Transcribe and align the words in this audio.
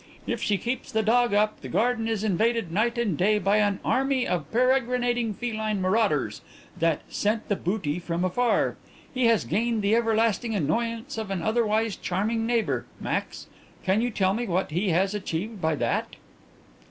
If 0.25 0.41
she 0.41 0.57
keeps 0.57 0.91
the 0.91 1.03
dog 1.03 1.31
up, 1.35 1.61
the 1.61 1.69
garden 1.69 2.07
is 2.07 2.23
invaded 2.23 2.71
night 2.71 2.97
and 2.97 3.15
day 3.15 3.37
by 3.37 3.57
an 3.57 3.79
army 3.85 4.25
of 4.27 4.51
peregrinating 4.51 5.35
feline 5.35 5.79
marauders 5.79 6.41
that 6.79 7.01
scent 7.07 7.47
the 7.49 7.55
booty 7.55 7.99
from 7.99 8.25
afar. 8.25 8.77
He 9.13 9.27
has 9.27 9.45
gained 9.45 9.83
the 9.83 9.95
everlasting 9.95 10.55
annoyance 10.55 11.19
of 11.19 11.29
an 11.29 11.43
otherwise 11.43 11.95
charming 11.95 12.47
neighbour, 12.47 12.87
Max. 12.99 13.45
Can 13.83 14.01
you 14.01 14.09
tell 14.09 14.33
me 14.33 14.47
what 14.47 14.71
he 14.71 14.89
has 14.89 15.13
achieved 15.13 15.61
by 15.61 15.75
that?" 15.75 16.15